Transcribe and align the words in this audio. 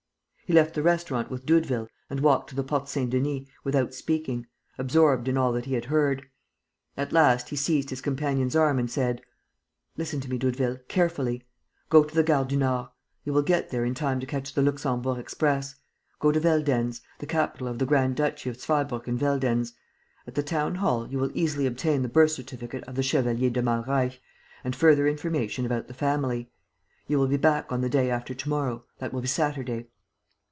He 0.43 0.55
left 0.55 0.73
the 0.73 0.83
restaurant 0.83 1.31
with 1.31 1.45
Doudeville 1.45 1.87
and 2.09 2.19
walked 2.19 2.49
to 2.49 2.57
the 2.57 2.63
Porte 2.65 2.89
Saint 2.89 3.09
Denis 3.11 3.47
without 3.63 3.93
speaking, 3.93 4.47
absorbed 4.77 5.29
in 5.29 5.37
all 5.37 5.53
that 5.53 5.63
he 5.63 5.75
had 5.75 5.85
heard. 5.85 6.25
At 6.97 7.13
last, 7.13 7.47
he 7.47 7.55
seized 7.55 7.89
his 7.89 8.01
companion's 8.01 8.53
arm 8.53 8.77
and 8.77 8.91
said: 8.91 9.21
"Listen 9.95 10.19
to 10.19 10.29
me, 10.29 10.37
Doudeville, 10.37 10.79
carefully. 10.89 11.45
Go 11.89 12.03
to 12.03 12.13
the 12.13 12.21
Gare 12.21 12.43
du 12.43 12.57
Nord. 12.57 12.89
You 13.23 13.31
will 13.31 13.43
get 13.43 13.69
there 13.69 13.85
in 13.85 13.93
time 13.93 14.19
to 14.19 14.25
catch 14.25 14.53
the 14.53 14.61
Luxemburg 14.61 15.19
express. 15.19 15.75
Go 16.19 16.33
to 16.33 16.39
Veldenz, 16.41 16.99
the 17.19 17.25
capital 17.25 17.69
of 17.69 17.79
the 17.79 17.85
grand 17.85 18.17
duchy 18.17 18.49
of 18.49 18.57
Zweibrucken 18.59 19.17
Veldenz. 19.17 19.71
At 20.27 20.35
the 20.35 20.43
town 20.43 20.75
hall, 20.75 21.07
you 21.09 21.17
will 21.17 21.31
easily 21.33 21.65
obtain 21.65 22.01
the 22.01 22.09
birth 22.09 22.31
certificate 22.31 22.83
of 22.89 22.95
the 22.95 23.03
Chevalier 23.03 23.51
de 23.51 23.61
Malreich 23.61 24.19
and 24.65 24.75
further 24.75 25.07
information 25.07 25.65
about 25.65 25.87
the 25.87 25.93
family. 25.93 26.51
You 27.07 27.19
will 27.19 27.27
be 27.27 27.37
back 27.37 27.71
on 27.71 27.79
the 27.79 27.89
day 27.89 28.09
after 28.09 28.33
to 28.33 28.49
morrow: 28.49 28.83
that 28.99 29.13
will 29.13 29.21
be 29.21 29.27
Saturday." 29.29 29.87